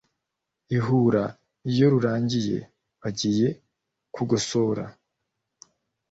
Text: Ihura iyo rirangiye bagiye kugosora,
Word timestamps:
Ihura 0.75 1.23
iyo 1.71 1.85
rirangiye 1.93 2.57
bagiye 3.01 3.47
kugosora, 4.13 4.83